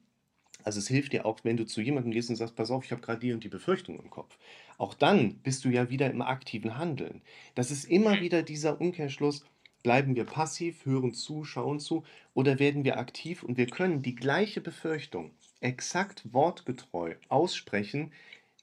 Also 0.64 0.78
es 0.80 0.88
hilft 0.88 1.12
dir 1.12 1.26
auch, 1.26 1.40
wenn 1.44 1.56
du 1.56 1.66
zu 1.66 1.80
jemandem 1.80 2.12
gehst 2.12 2.30
und 2.30 2.36
sagst, 2.36 2.56
pass 2.56 2.70
auf, 2.70 2.84
ich 2.84 2.92
habe 2.92 3.00
gerade 3.02 3.20
die 3.20 3.32
und 3.32 3.44
die 3.44 3.48
Befürchtung 3.48 3.98
im 4.00 4.10
Kopf. 4.10 4.38
Auch 4.78 4.94
dann 4.94 5.38
bist 5.42 5.64
du 5.64 5.68
ja 5.70 5.90
wieder 5.90 6.10
im 6.10 6.22
aktiven 6.22 6.76
Handeln. 6.78 7.22
Das 7.54 7.70
ist 7.70 7.84
immer 7.84 8.20
wieder 8.20 8.42
dieser 8.42 8.80
Umkehrschluss, 8.80 9.44
bleiben 9.82 10.16
wir 10.16 10.24
passiv, 10.26 10.84
hören 10.84 11.14
zu, 11.14 11.44
schauen 11.44 11.80
zu 11.80 12.04
oder 12.34 12.58
werden 12.58 12.84
wir 12.84 12.98
aktiv 12.98 13.42
und 13.42 13.56
wir 13.56 13.68
können 13.70 14.02
die 14.02 14.14
gleiche 14.16 14.60
Befürchtung 14.60 15.32
exakt 15.60 16.32
wortgetreu 16.32 17.14
aussprechen. 17.28 18.12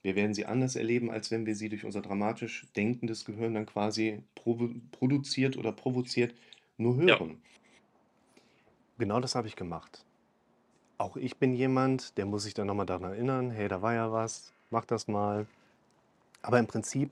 Wir 0.02 0.16
werden 0.16 0.34
sie 0.34 0.46
anders 0.46 0.76
erleben, 0.76 1.10
als 1.10 1.32
wenn 1.32 1.46
wir 1.46 1.56
sie 1.56 1.70
durch 1.70 1.84
unser 1.84 2.02
dramatisch 2.02 2.68
denkendes 2.76 3.26
Gehirn 3.26 3.56
dann 3.56 3.66
quasi 3.66 4.22
produziert 4.92 5.58
oder 5.58 5.72
provoziert 5.72 6.36
nur 6.78 6.96
hören. 6.96 7.30
Ja. 7.30 7.36
Genau 9.00 9.20
das 9.20 9.36
habe 9.36 9.48
ich 9.48 9.56
gemacht. 9.56 10.06
Auch 10.98 11.18
ich 11.18 11.38
bin 11.38 11.54
jemand, 11.54 12.18
der 12.18 12.26
muss 12.26 12.44
sich 12.44 12.54
dann 12.54 12.68
nochmal 12.68 12.86
daran 12.86 13.12
erinnern, 13.12 13.52
hey, 13.52 13.68
da 13.68 13.82
war 13.82 13.94
ja 13.94 14.12
was, 14.12 14.54
mach 14.70 14.86
das 14.86 15.08
mal. 15.08 15.48
Aber 16.42 16.60
im 16.60 16.68
Prinzip 16.68 17.12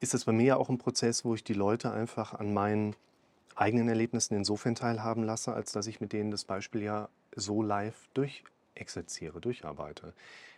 ist 0.00 0.14
es 0.14 0.24
bei 0.26 0.32
mir 0.32 0.44
ja 0.44 0.56
auch 0.56 0.68
ein 0.68 0.78
Prozess, 0.78 1.24
wo 1.24 1.34
ich 1.34 1.42
die 1.42 1.54
Leute 1.54 1.90
einfach 1.90 2.34
an 2.34 2.52
meinen 2.52 2.94
eigenen 3.56 3.88
Erlebnissen 3.88 4.34
insofern 4.34 4.74
teilhaben 4.74 5.24
lasse, 5.24 5.52
als 5.52 5.72
dass 5.72 5.86
ich 5.86 6.00
mit 6.00 6.12
denen 6.12 6.30
das 6.30 6.44
Beispiel 6.44 6.82
ja 6.82 7.08
so 7.34 7.62
live 7.62 8.08
durchexerziere, 8.74 9.40
durcharbeite. 9.40 10.12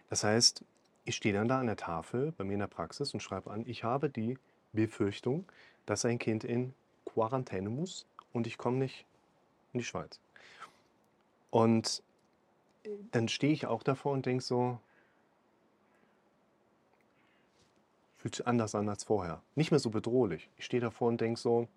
Das 0.09 0.25
heißt, 0.25 0.65
ich 1.05 1.17
stehe 1.17 1.35
dann 1.35 1.49
da 1.49 1.61
an 1.61 1.67
der 1.67 1.77
Tafel 1.77 2.33
bei 2.33 2.45
mir 2.45 2.55
in 2.55 2.61
der 2.61 2.67
Praxis 2.67 3.13
und 3.15 3.21
schreibe 3.21 3.51
an, 3.51 3.65
ich 3.67 3.85
habe 3.85 4.09
die 4.09 4.39
Befürchtung, 4.73 5.45
dass 5.87 6.05
ein 6.05 6.19
Kind 6.19 6.45
in 6.45 6.75
Quarantäne 7.05 7.71
muss 7.71 8.07
und 8.33 8.47
ich 8.47 8.57
komme 8.59 8.79
nicht 8.79 9.05
in 9.73 9.81
die 9.81 9.85
Schweiz. 9.85 10.21
Und 11.51 12.03
dann 13.11 13.29
stehe 13.29 13.53
ich 13.53 13.67
auch 13.67 13.83
davor 13.83 14.13
und 14.13 14.27
denke 14.27 14.43
so, 14.43 14.79
fühlt 18.17 18.37
sich 18.37 18.47
anders 18.47 18.75
an 18.75 18.89
als 18.89 19.05
vorher. 19.05 19.43
Nicht 19.57 19.71
mehr 19.73 19.81
so 19.81 19.91
bedrohlich. 19.91 20.49
Ich 20.57 20.65
stehe 20.65 20.81
davor 20.81 21.09
und 21.09 21.21
denke 21.21 21.39
so, 21.39 21.69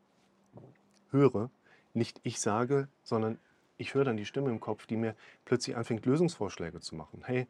höre, 1.09 1.49
nicht 1.93 2.19
ich 2.23 2.39
sage, 2.39 2.87
sondern 3.03 3.39
ich 3.77 3.93
höre 3.93 4.05
dann 4.05 4.17
die 4.17 4.25
Stimme 4.25 4.49
im 4.49 4.59
Kopf, 4.59 4.85
die 4.85 4.97
mir 4.97 5.15
plötzlich 5.43 5.75
anfängt, 5.75 6.05
Lösungsvorschläge 6.05 6.79
zu 6.79 6.95
machen. 6.95 7.23
Hey, 7.25 7.47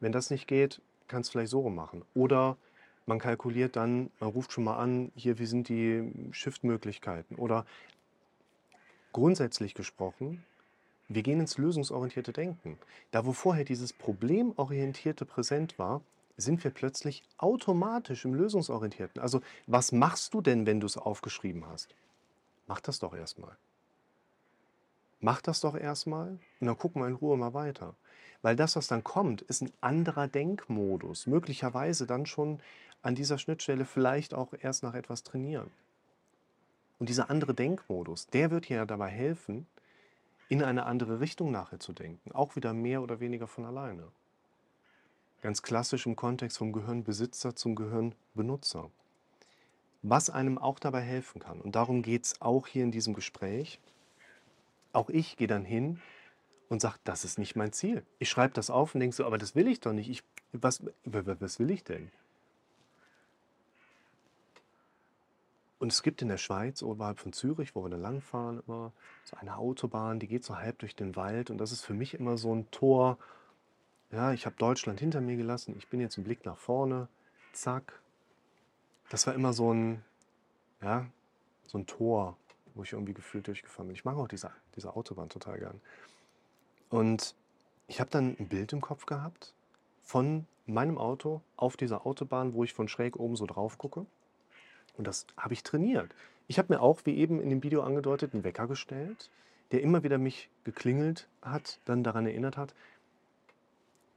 wenn 0.00 0.12
das 0.12 0.30
nicht 0.30 0.46
geht, 0.46 0.80
kannst 1.08 1.30
du 1.30 1.32
vielleicht 1.32 1.50
so 1.50 1.68
machen. 1.68 2.04
Oder 2.14 2.56
man 3.06 3.18
kalkuliert 3.18 3.76
dann, 3.76 4.10
man 4.20 4.30
ruft 4.30 4.52
schon 4.52 4.64
mal 4.64 4.76
an, 4.76 5.12
hier, 5.14 5.38
wie 5.38 5.46
sind 5.46 5.68
die 5.68 6.12
Shift-Möglichkeiten? 6.32 7.34
Oder 7.36 7.66
grundsätzlich 9.12 9.74
gesprochen, 9.74 10.44
wir 11.08 11.22
gehen 11.22 11.40
ins 11.40 11.58
lösungsorientierte 11.58 12.32
Denken. 12.32 12.78
Da, 13.10 13.26
wo 13.26 13.32
vorher 13.32 13.64
dieses 13.64 13.92
problemorientierte 13.92 15.24
präsent 15.24 15.78
war, 15.78 16.02
sind 16.36 16.62
wir 16.62 16.70
plötzlich 16.70 17.22
automatisch 17.36 18.24
im 18.24 18.34
lösungsorientierten. 18.34 19.20
Also, 19.20 19.40
was 19.66 19.92
machst 19.92 20.32
du 20.32 20.40
denn, 20.40 20.66
wenn 20.66 20.80
du 20.80 20.86
es 20.86 20.96
aufgeschrieben 20.96 21.66
hast? 21.66 21.94
Mach 22.66 22.80
das 22.80 23.00
doch 23.00 23.14
erstmal. 23.14 23.56
Mach 25.20 25.42
das 25.42 25.60
doch 25.60 25.76
erstmal 25.76 26.38
und 26.60 26.66
dann 26.66 26.78
gucken 26.78 27.02
wir 27.02 27.08
in 27.08 27.14
Ruhe 27.14 27.36
mal 27.36 27.54
weiter. 27.54 27.94
Weil 28.42 28.56
das, 28.56 28.76
was 28.76 28.86
dann 28.86 29.04
kommt, 29.04 29.42
ist 29.42 29.62
ein 29.62 29.72
anderer 29.80 30.26
Denkmodus. 30.26 31.26
Möglicherweise 31.26 32.06
dann 32.06 32.24
schon 32.24 32.60
an 33.02 33.14
dieser 33.14 33.38
Schnittstelle 33.38 33.84
vielleicht 33.84 34.34
auch 34.34 34.54
erst 34.58 34.82
nach 34.82 34.94
etwas 34.94 35.22
trainieren. 35.22 35.70
Und 36.98 37.08
dieser 37.08 37.30
andere 37.30 37.54
Denkmodus, 37.54 38.28
der 38.28 38.50
wird 38.50 38.68
ja 38.68 38.84
dabei 38.84 39.08
helfen, 39.08 39.66
in 40.48 40.62
eine 40.62 40.84
andere 40.84 41.20
Richtung 41.20 41.50
nachher 41.50 41.80
zu 41.80 41.92
denken. 41.92 42.32
Auch 42.32 42.56
wieder 42.56 42.74
mehr 42.74 43.02
oder 43.02 43.20
weniger 43.20 43.46
von 43.46 43.64
alleine. 43.64 44.08
Ganz 45.42 45.62
klassisch 45.62 46.06
im 46.06 46.16
Kontext 46.16 46.58
vom 46.58 46.72
Gehirnbesitzer 46.72 47.56
zum 47.56 47.74
Gehirnbenutzer. 47.74 48.90
Was 50.02 50.28
einem 50.28 50.58
auch 50.58 50.78
dabei 50.78 51.00
helfen 51.00 51.40
kann. 51.40 51.60
Und 51.60 51.76
darum 51.76 52.02
geht 52.02 52.24
es 52.24 52.40
auch 52.40 52.66
hier 52.66 52.84
in 52.84 52.90
diesem 52.90 53.14
Gespräch. 53.14 53.80
Auch 54.92 55.08
ich 55.08 55.36
gehe 55.36 55.46
dann 55.46 55.64
hin 55.64 56.00
und 56.68 56.80
sage, 56.80 56.98
das 57.04 57.24
ist 57.24 57.38
nicht 57.38 57.56
mein 57.56 57.72
Ziel. 57.72 58.04
Ich 58.18 58.30
schreibe 58.30 58.54
das 58.54 58.70
auf 58.70 58.94
und 58.94 59.00
denke 59.00 59.14
so, 59.14 59.24
aber 59.24 59.38
das 59.38 59.54
will 59.54 59.68
ich 59.68 59.80
doch 59.80 59.92
nicht. 59.92 60.08
Ich, 60.08 60.22
was, 60.52 60.82
was 61.04 61.58
will 61.58 61.70
ich 61.70 61.84
denn? 61.84 62.10
Und 65.80 65.92
es 65.92 66.02
gibt 66.02 66.20
in 66.20 66.28
der 66.28 66.36
Schweiz, 66.36 66.82
oberhalb 66.82 67.18
von 67.18 67.32
Zürich, 67.32 67.74
wo 67.74 67.82
wir 67.82 67.88
dann 67.88 68.02
langfahren, 68.02 68.62
immer 68.66 68.92
so 69.24 69.36
eine 69.36 69.56
Autobahn, 69.56 70.20
die 70.20 70.28
geht 70.28 70.44
so 70.44 70.58
halb 70.58 70.78
durch 70.78 70.94
den 70.94 71.16
Wald. 71.16 71.50
Und 71.50 71.58
das 71.58 71.72
ist 71.72 71.80
für 71.80 71.94
mich 71.94 72.14
immer 72.14 72.36
so 72.36 72.54
ein 72.54 72.70
Tor. 72.70 73.18
Ja, 74.12 74.32
ich 74.32 74.44
habe 74.44 74.56
Deutschland 74.56 75.00
hinter 75.00 75.22
mir 75.22 75.36
gelassen. 75.36 75.74
Ich 75.78 75.88
bin 75.88 76.00
jetzt 76.00 76.18
im 76.18 76.24
Blick 76.24 76.44
nach 76.44 76.58
vorne. 76.58 77.08
Zack. 77.52 77.98
Das 79.08 79.26
war 79.26 79.34
immer 79.34 79.54
so 79.54 79.72
ein, 79.72 80.04
ja, 80.82 81.06
so 81.66 81.78
ein 81.78 81.86
Tor, 81.86 82.36
wo 82.74 82.82
ich 82.82 82.92
irgendwie 82.92 83.14
gefühlt 83.14 83.46
durchgefahren 83.46 83.88
bin. 83.88 83.96
Ich 83.96 84.04
mag 84.04 84.16
auch 84.16 84.28
diese, 84.28 84.50
diese 84.76 84.94
Autobahn 84.94 85.28
total 85.28 85.58
gern. 85.58 85.80
Und 86.88 87.34
ich 87.86 88.00
habe 88.00 88.10
dann 88.10 88.36
ein 88.38 88.48
Bild 88.48 88.72
im 88.72 88.80
Kopf 88.80 89.06
gehabt 89.06 89.54
von 90.02 90.46
meinem 90.66 90.98
Auto 90.98 91.40
auf 91.56 91.76
dieser 91.76 92.06
Autobahn, 92.06 92.54
wo 92.54 92.64
ich 92.64 92.72
von 92.72 92.88
schräg 92.88 93.16
oben 93.16 93.36
so 93.36 93.46
drauf 93.46 93.78
gucke. 93.78 94.06
Und 94.96 95.06
das 95.06 95.26
habe 95.36 95.54
ich 95.54 95.62
trainiert. 95.62 96.14
Ich 96.46 96.58
habe 96.58 96.72
mir 96.72 96.80
auch, 96.80 97.00
wie 97.04 97.16
eben 97.16 97.40
in 97.40 97.50
dem 97.50 97.62
Video 97.62 97.82
angedeutet, 97.82 98.34
einen 98.34 98.44
Wecker 98.44 98.66
gestellt, 98.66 99.30
der 99.72 99.82
immer 99.82 100.02
wieder 100.02 100.18
mich 100.18 100.50
geklingelt 100.64 101.28
hat, 101.42 101.78
dann 101.84 102.02
daran 102.02 102.26
erinnert 102.26 102.56
hat, 102.56 102.74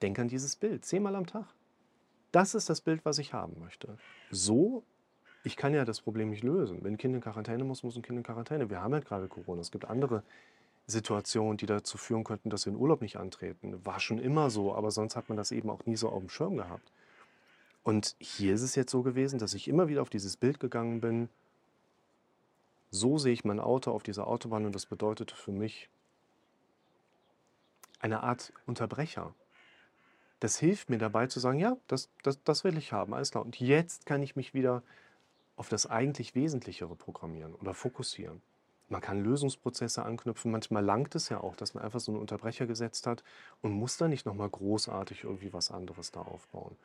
denk 0.02 0.18
an 0.20 0.28
dieses 0.28 0.56
Bild, 0.56 0.84
zehnmal 0.84 1.16
am 1.16 1.28
Tag. 1.28 1.46
Das 2.32 2.56
ist 2.56 2.70
das 2.70 2.82
Bild, 2.82 3.06
was 3.06 3.20
ich 3.20 3.34
haben 3.34 3.60
möchte. 3.60 3.98
So, 4.32 4.84
ich 5.44 5.58
kann 5.58 5.74
ja 5.74 5.86
das 5.86 6.02
Problem 6.02 6.30
nicht 6.30 6.44
lösen. 6.44 6.84
Wenn 6.84 6.94
ein 6.94 6.98
Kind 6.98 7.16
in 7.16 7.22
Quarantäne 7.22 7.64
muss, 7.64 7.84
muss 7.84 7.96
ein 7.96 8.02
Kind 8.02 8.18
in 8.18 8.24
Quarantäne. 8.24 8.70
Wir 8.70 8.82
haben 8.82 8.94
ja 8.94 9.00
gerade 9.00 9.28
Corona. 9.28 9.62
Es 9.62 9.72
gibt 9.72 9.86
andere 9.86 10.24
Situationen, 10.88 11.58
die 11.58 11.66
dazu 11.66 11.98
führen 11.98 12.24
könnten, 12.24 12.50
dass 12.50 12.66
wir 12.66 12.74
in 12.74 12.80
Urlaub 12.80 13.02
nicht 13.02 13.18
antreten. 13.18 13.86
War 13.86 14.00
schon 14.00 14.20
immer 14.20 14.50
so, 14.50 14.74
aber 14.74 14.92
sonst 14.92 15.16
hat 15.16 15.30
man 15.30 15.38
das 15.38 15.52
eben 15.52 15.70
auch 15.70 15.86
nie 15.86 15.96
so 15.96 16.10
auf 16.10 16.20
dem 16.20 16.30
Schirm 16.30 16.58
gehabt. 16.58 16.92
Und 17.84 18.16
hier 18.20 18.54
ist 18.54 18.62
es 18.62 18.76
jetzt 18.76 18.92
so 18.92 19.02
gewesen, 19.02 19.40
dass 19.40 19.54
ich 19.54 19.68
immer 19.68 19.90
wieder 19.90 20.02
auf 20.02 20.10
dieses 20.10 20.38
Bild 20.38 20.60
gegangen 20.60 21.02
bin. 21.02 21.30
So 22.92 23.18
sehe 23.18 23.34
ich 23.34 23.44
mein 23.44 23.60
Auto 23.60 23.92
auf 23.92 24.04
dieser 24.04 24.28
Autobahn 24.28 24.66
und 24.66 24.74
das 24.74 24.86
bedeutete 24.86 25.36
für 25.36 25.52
mich 25.52 25.90
eine 28.00 28.24
Art 28.24 28.54
Unterbrecher. 28.66 29.34
Das 30.40 30.58
hilft 30.58 30.90
mir 30.90 30.98
dabei 30.98 31.28
zu 31.28 31.40
sagen, 31.40 31.60
ja, 31.60 31.78
das, 31.88 32.10
das, 32.22 32.42
das 32.44 32.64
will 32.64 32.78
ich 32.78 32.92
haben, 32.92 33.14
alles 33.14 33.32
klar. 33.32 33.44
Und 33.44 33.60
jetzt 33.60 34.06
kann 34.06 34.22
ich 34.22 34.36
mich 34.36 34.54
wieder 34.54 34.84
auf 35.56 35.70
das 35.70 35.86
eigentlich 35.86 36.36
Wesentlichere 36.36 36.96
programmieren 36.96 37.54
oder 37.56 37.74
fokussieren. 37.74 38.42
Man 38.90 39.02
kann 39.02 39.24
Lösungsprozesse 39.24 40.04
anknüpfen. 40.04 40.52
Manchmal 40.52 40.84
langt 40.84 41.16
es 41.16 41.30
ja 41.30 41.42
auch, 41.42 41.56
dass 41.56 41.74
man 41.74 41.84
einfach 41.84 42.00
so 42.00 42.12
einen 42.12 42.22
Unterbrecher 42.22 42.68
gesetzt 42.68 43.08
hat 43.08 43.24
und 43.62 43.72
muss 43.72 43.98
da 43.98 44.08
nicht 44.08 44.26
nochmal 44.26 44.50
großartig 44.50 45.24
irgendwie 45.24 45.54
was 45.54 45.72
anderes 45.72 46.12
da 46.12 46.22
aufbauen. 46.22 46.76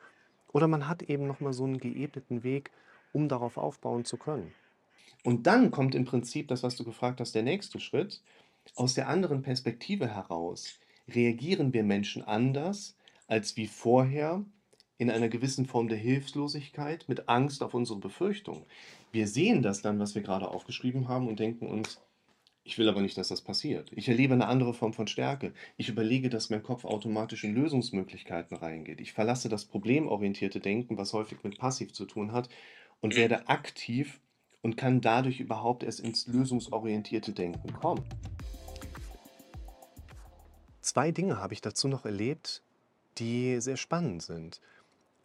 Oder 0.51 0.67
man 0.67 0.87
hat 0.87 1.03
eben 1.03 1.27
nochmal 1.27 1.53
so 1.53 1.65
einen 1.65 1.77
geebneten 1.77 2.43
Weg, 2.43 2.71
um 3.13 3.27
darauf 3.27 3.57
aufbauen 3.57 4.05
zu 4.05 4.17
können. 4.17 4.53
Und 5.23 5.47
dann 5.47 5.71
kommt 5.71 5.95
im 5.95 6.05
Prinzip 6.05 6.47
das, 6.47 6.63
was 6.63 6.75
du 6.75 6.83
gefragt 6.83 7.19
hast, 7.19 7.35
der 7.35 7.43
nächste 7.43 7.79
Schritt. 7.79 8.21
Aus 8.75 8.93
der 8.93 9.07
anderen 9.07 9.41
Perspektive 9.41 10.07
heraus 10.07 10.79
reagieren 11.07 11.73
wir 11.73 11.83
Menschen 11.83 12.23
anders 12.23 12.95
als 13.27 13.57
wie 13.57 13.67
vorher 13.67 14.43
in 14.99 15.09
einer 15.09 15.29
gewissen 15.29 15.65
Form 15.65 15.87
der 15.87 15.97
Hilflosigkeit 15.97 17.05
mit 17.07 17.29
Angst 17.29 17.63
auf 17.63 17.73
unsere 17.73 17.97
Befürchtung. 17.97 18.65
Wir 19.11 19.27
sehen 19.27 19.63
das 19.63 19.81
dann, 19.81 19.97
was 19.97 20.13
wir 20.13 20.21
gerade 20.21 20.49
aufgeschrieben 20.49 21.07
haben 21.07 21.27
und 21.27 21.39
denken 21.39 21.67
uns, 21.67 21.99
ich 22.63 22.77
will 22.77 22.89
aber 22.89 23.01
nicht, 23.01 23.17
dass 23.17 23.29
das 23.29 23.41
passiert. 23.41 23.91
Ich 23.95 24.09
erlebe 24.09 24.33
eine 24.33 24.47
andere 24.47 24.73
Form 24.73 24.93
von 24.93 25.07
Stärke. 25.07 25.53
Ich 25.77 25.87
überlege, 25.87 26.29
dass 26.29 26.49
mein 26.49 26.61
Kopf 26.61 26.83
automatisch 26.83 27.45
in 27.45 27.55
Lösungsmöglichkeiten 27.55 28.57
reingeht. 28.57 28.99
Ich 28.99 29.13
verlasse 29.13 29.47
das 29.47 29.65
problemorientierte 29.65 30.59
Denken, 30.59 30.97
was 30.97 31.13
häufig 31.13 31.43
mit 31.43 31.57
passiv 31.57 31.93
zu 31.93 32.05
tun 32.05 32.33
hat, 32.33 32.49
und 32.99 33.15
werde 33.15 33.47
aktiv 33.47 34.19
und 34.61 34.75
kann 34.75 34.99
dadurch 34.99 35.39
überhaupt 35.39 35.83
erst 35.83 36.01
ins 36.01 36.27
lösungsorientierte 36.27 37.31
Denken 37.31 37.71
kommen. 37.71 38.03
Zwei 40.81 41.11
Dinge 41.11 41.37
habe 41.37 41.53
ich 41.53 41.61
dazu 41.61 41.87
noch 41.87 42.03
erlebt, 42.03 42.61
die 43.17 43.61
sehr 43.61 43.77
spannend 43.77 44.23
sind. 44.23 44.59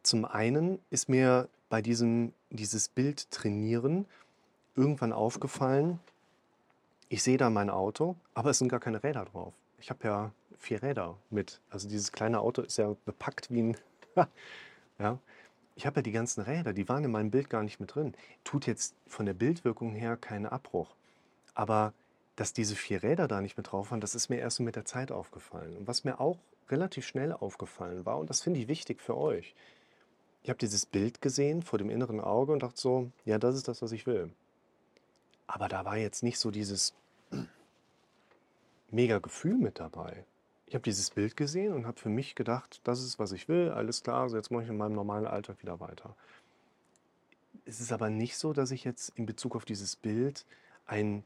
Zum 0.04 0.24
einen 0.24 0.78
ist 0.90 1.08
mir 1.08 1.48
bei 1.68 1.82
diesem 1.82 2.32
dieses 2.50 2.88
Bild 2.88 3.30
trainieren 3.30 4.06
irgendwann 4.76 5.12
aufgefallen, 5.12 5.98
ich 7.08 7.22
sehe 7.22 7.36
da 7.36 7.50
mein 7.50 7.70
Auto, 7.70 8.16
aber 8.34 8.50
es 8.50 8.58
sind 8.58 8.68
gar 8.68 8.80
keine 8.80 9.02
Räder 9.02 9.24
drauf. 9.24 9.54
Ich 9.78 9.90
habe 9.90 10.06
ja 10.06 10.32
vier 10.58 10.82
Räder 10.82 11.16
mit. 11.30 11.60
Also 11.70 11.88
dieses 11.88 12.12
kleine 12.12 12.40
Auto 12.40 12.62
ist 12.62 12.76
ja 12.76 12.94
bepackt 13.04 13.50
wie 13.50 13.62
ein. 13.62 13.76
ja. 14.98 15.18
Ich 15.76 15.86
habe 15.86 15.96
ja 15.96 16.02
die 16.02 16.12
ganzen 16.12 16.42
Räder, 16.42 16.72
die 16.72 16.88
waren 16.88 17.04
in 17.04 17.10
meinem 17.10 17.30
Bild 17.30 17.50
gar 17.50 17.62
nicht 17.62 17.80
mit 17.80 17.94
drin. 17.94 18.14
Tut 18.44 18.66
jetzt 18.66 18.94
von 19.06 19.26
der 19.26 19.34
Bildwirkung 19.34 19.92
her 19.92 20.16
keinen 20.16 20.46
Abbruch. 20.46 20.94
Aber 21.54 21.92
dass 22.36 22.52
diese 22.52 22.76
vier 22.76 23.02
Räder 23.02 23.28
da 23.28 23.40
nicht 23.40 23.56
mit 23.56 23.72
drauf 23.72 23.90
waren, 23.90 24.00
das 24.00 24.14
ist 24.14 24.28
mir 24.28 24.38
erst 24.38 24.60
mit 24.60 24.76
der 24.76 24.84
Zeit 24.84 25.10
aufgefallen. 25.10 25.76
Und 25.76 25.86
was 25.86 26.04
mir 26.04 26.20
auch 26.20 26.38
relativ 26.68 27.06
schnell 27.06 27.32
aufgefallen 27.32 28.06
war, 28.06 28.18
und 28.18 28.30
das 28.30 28.40
finde 28.40 28.60
ich 28.60 28.68
wichtig 28.68 29.00
für 29.00 29.16
euch, 29.16 29.54
ich 30.44 30.50
habe 30.50 30.58
dieses 30.58 30.84
Bild 30.84 31.22
gesehen 31.22 31.62
vor 31.62 31.78
dem 31.78 31.88
inneren 31.88 32.20
Auge 32.20 32.52
und 32.52 32.62
dachte 32.62 32.78
so, 32.78 33.10
ja, 33.24 33.38
das 33.38 33.56
ist 33.56 33.66
das, 33.66 33.80
was 33.80 33.92
ich 33.92 34.06
will. 34.06 34.30
Aber 35.46 35.68
da 35.68 35.86
war 35.86 35.96
jetzt 35.96 36.22
nicht 36.22 36.38
so 36.38 36.50
dieses 36.50 36.94
mega 38.90 39.18
Gefühl 39.20 39.56
mit 39.56 39.80
dabei. 39.80 40.26
Ich 40.66 40.74
habe 40.74 40.82
dieses 40.82 41.10
Bild 41.10 41.38
gesehen 41.38 41.72
und 41.72 41.86
habe 41.86 41.98
für 41.98 42.10
mich 42.10 42.34
gedacht, 42.34 42.82
das 42.84 43.02
ist, 43.02 43.18
was 43.18 43.32
ich 43.32 43.48
will, 43.48 43.70
alles 43.70 44.02
klar, 44.02 44.28
so 44.28 44.36
jetzt 44.36 44.50
mache 44.50 44.64
ich 44.64 44.68
in 44.68 44.76
meinem 44.76 44.94
normalen 44.94 45.26
Alltag 45.26 45.62
wieder 45.62 45.80
weiter. 45.80 46.14
Es 47.64 47.80
ist 47.80 47.90
aber 47.90 48.10
nicht 48.10 48.36
so, 48.36 48.52
dass 48.52 48.70
ich 48.70 48.84
jetzt 48.84 49.12
in 49.16 49.24
Bezug 49.24 49.56
auf 49.56 49.64
dieses 49.64 49.96
Bild 49.96 50.44
ein 50.84 51.24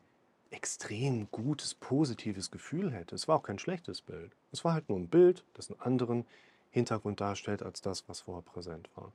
extrem 0.51 1.29
gutes, 1.33 1.75
positives 1.75 2.53
Gefühl 2.53 2.93
hätte. 2.93 3.17
Es 3.17 3.27
war 3.27 3.37
auch 3.37 3.43
kein 3.43 3.59
schlechtes 3.59 4.01
Bild. 4.01 4.31
Es 4.53 4.65
war 4.65 4.75
halt 4.75 4.89
nur 4.89 4.99
ein 4.99 5.09
Bild, 5.09 5.45
das 5.55 5.71
einen 5.71 5.81
anderen 5.81 6.25
Hintergrund 6.71 7.21
darstellt 7.21 7.63
als 7.63 7.81
das, 7.81 8.09
was 8.09 8.21
vorher 8.21 8.43
präsent 8.43 8.89
war. 8.95 9.13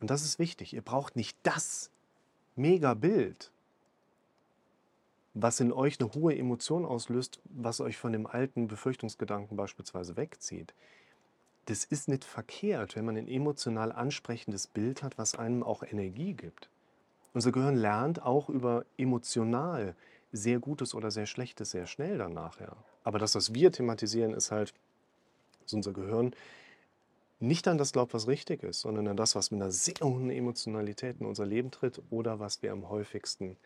Und 0.00 0.10
das 0.10 0.24
ist 0.24 0.38
wichtig. 0.38 0.72
Ihr 0.72 0.82
braucht 0.82 1.16
nicht 1.16 1.36
das 1.42 1.90
Mega-Bild, 2.56 3.50
was 5.34 5.60
in 5.60 5.72
euch 5.72 6.00
eine 6.00 6.12
hohe 6.14 6.36
Emotion 6.36 6.84
auslöst, 6.84 7.40
was 7.44 7.80
euch 7.80 7.96
von 7.96 8.12
dem 8.12 8.26
alten 8.26 8.68
Befürchtungsgedanken 8.68 9.56
beispielsweise 9.56 10.16
wegzieht. 10.16 10.74
Das 11.66 11.84
ist 11.84 12.08
nicht 12.08 12.24
verkehrt, 12.24 12.96
wenn 12.96 13.04
man 13.04 13.16
ein 13.16 13.28
emotional 13.28 13.92
ansprechendes 13.92 14.66
Bild 14.66 15.02
hat, 15.02 15.18
was 15.18 15.34
einem 15.34 15.62
auch 15.62 15.82
Energie 15.82 16.32
gibt. 16.32 16.68
Unser 17.34 17.52
Gehirn 17.52 17.76
lernt 17.76 18.22
auch 18.22 18.48
über 18.48 18.84
emotional 18.96 19.94
sehr 20.32 20.58
Gutes 20.58 20.94
oder 20.94 21.10
sehr 21.10 21.26
Schlechtes 21.26 21.70
sehr 21.70 21.86
schnell 21.86 22.18
dann 22.18 22.32
nachher. 22.32 22.76
Aber 23.04 23.18
das, 23.18 23.34
was 23.34 23.54
wir 23.54 23.70
thematisieren, 23.70 24.34
ist 24.34 24.50
halt, 24.50 24.74
dass 25.62 25.72
unser 25.72 25.92
Gehirn 25.92 26.34
nicht 27.40 27.68
an 27.68 27.78
das 27.78 27.92
glaubt, 27.92 28.14
was 28.14 28.26
richtig 28.26 28.62
ist, 28.62 28.80
sondern 28.80 29.06
an 29.08 29.16
das, 29.16 29.34
was 29.34 29.50
mit 29.50 29.60
einer 29.60 29.70
sehr 29.70 29.94
hohen 30.02 30.30
Emotionalität 30.30 31.20
in 31.20 31.26
unser 31.26 31.46
Leben 31.46 31.70
tritt 31.70 32.02
oder 32.10 32.40
was 32.40 32.62
wir 32.62 32.72
am 32.72 32.88
häufigsten 32.88 33.56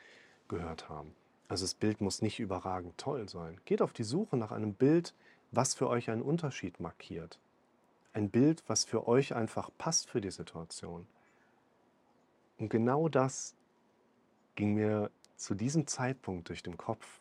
gehört 0.48 0.88
haben. 0.88 1.14
Also 1.48 1.64
das 1.64 1.74
Bild 1.74 2.00
muss 2.00 2.22
nicht 2.22 2.38
überragend 2.38 2.98
toll 2.98 3.28
sein. 3.28 3.60
Geht 3.64 3.82
auf 3.82 3.92
die 3.92 4.04
Suche 4.04 4.36
nach 4.36 4.52
einem 4.52 4.74
Bild, 4.74 5.14
was 5.50 5.74
für 5.74 5.88
euch 5.88 6.10
einen 6.10 6.22
Unterschied 6.22 6.80
markiert. 6.80 7.38
Ein 8.12 8.30
Bild, 8.30 8.62
was 8.66 8.84
für 8.84 9.08
euch 9.08 9.34
einfach 9.34 9.70
passt 9.78 10.08
für 10.08 10.20
die 10.20 10.30
Situation. 10.30 11.06
Und 12.58 12.68
genau 12.68 13.08
das 13.08 13.54
ging 14.54 14.74
mir 14.74 15.10
zu 15.36 15.54
diesem 15.54 15.86
Zeitpunkt 15.86 16.48
durch 16.48 16.62
den 16.62 16.76
Kopf, 16.76 17.20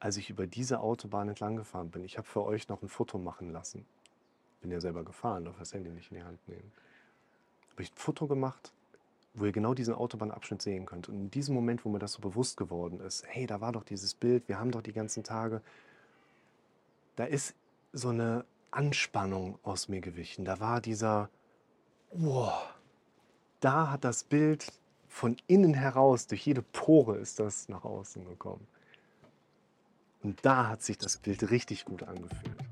als 0.00 0.16
ich 0.16 0.28
über 0.28 0.46
diese 0.46 0.80
Autobahn 0.80 1.28
entlang 1.28 1.56
gefahren 1.56 1.90
bin. 1.90 2.04
Ich 2.04 2.18
habe 2.18 2.26
für 2.26 2.44
euch 2.44 2.68
noch 2.68 2.82
ein 2.82 2.88
Foto 2.88 3.18
machen 3.18 3.52
lassen. 3.52 3.86
Bin 4.62 4.70
ja 4.70 4.80
selber 4.80 5.04
gefahren, 5.04 5.44
darf 5.44 5.58
das 5.58 5.74
Handy 5.74 5.90
nicht 5.90 6.10
in 6.10 6.18
die 6.18 6.24
Hand 6.24 6.46
nehmen. 6.48 6.72
Habe 7.70 7.82
ich 7.82 7.92
ein 7.92 7.96
Foto 7.96 8.26
gemacht 8.26 8.72
wo 9.34 9.46
ihr 9.46 9.52
genau 9.52 9.74
diesen 9.74 9.94
Autobahnabschnitt 9.94 10.60
sehen 10.60 10.86
könnt. 10.86 11.08
Und 11.08 11.14
in 11.14 11.30
diesem 11.30 11.54
Moment, 11.54 11.84
wo 11.84 11.88
mir 11.88 11.98
das 11.98 12.12
so 12.12 12.20
bewusst 12.20 12.56
geworden 12.56 13.00
ist, 13.00 13.24
hey, 13.26 13.46
da 13.46 13.60
war 13.60 13.72
doch 13.72 13.84
dieses 13.84 14.14
Bild, 14.14 14.48
wir 14.48 14.58
haben 14.58 14.70
doch 14.70 14.82
die 14.82 14.92
ganzen 14.92 15.24
Tage, 15.24 15.62
da 17.16 17.24
ist 17.24 17.54
so 17.92 18.08
eine 18.08 18.44
Anspannung 18.70 19.58
aus 19.62 19.88
mir 19.88 20.00
gewichen. 20.00 20.44
Da 20.44 20.60
war 20.60 20.80
dieser, 20.80 21.30
wow, 22.10 22.74
da 23.60 23.90
hat 23.90 24.04
das 24.04 24.24
Bild 24.24 24.72
von 25.08 25.36
innen 25.46 25.74
heraus, 25.74 26.26
durch 26.26 26.46
jede 26.46 26.62
Pore 26.62 27.16
ist 27.16 27.38
das 27.38 27.68
nach 27.68 27.84
außen 27.84 28.24
gekommen. 28.24 28.66
Und 30.22 30.44
da 30.44 30.68
hat 30.68 30.82
sich 30.82 30.98
das 30.98 31.16
Bild 31.16 31.50
richtig 31.50 31.84
gut 31.84 32.02
angefühlt. 32.02 32.71